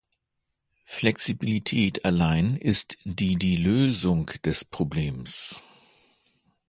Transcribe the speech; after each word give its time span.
Flexibilität 0.87 2.05
allein 2.05 2.55
ist 2.57 2.97
die 3.03 3.35
die 3.35 3.55
Lösung 3.55 4.25
des 4.43 4.65
Problems. 4.65 5.61